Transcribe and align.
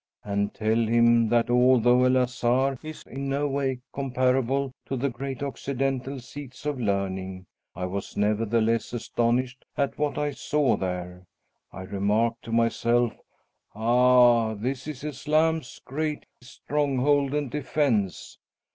And 0.23 0.51
tell 0.51 0.87
him 0.87 1.29
that, 1.29 1.51
although 1.51 2.05
El 2.05 2.17
Azhar 2.17 2.75
is 2.81 3.03
in 3.05 3.29
no 3.29 3.47
way 3.47 3.81
comparable 3.93 4.71
to 4.87 4.97
the 4.97 5.11
great 5.11 5.43
Occidental 5.43 6.19
seats 6.19 6.65
of 6.65 6.79
learning, 6.79 7.45
I 7.75 7.85
was 7.85 8.17
nevertheless 8.17 8.93
astonished 8.93 9.63
at 9.77 9.99
what 9.99 10.17
I 10.17 10.31
saw 10.31 10.75
there. 10.75 11.27
I 11.71 11.83
remarked 11.83 12.41
to 12.45 12.51
myself: 12.51 13.13
'Ah, 13.75 14.55
this 14.55 14.87
is 14.87 15.03
Islam's 15.03 15.79
great 15.85 16.25
stronghold 16.41 17.35
and 17.35 17.51
defence! 17.51 18.39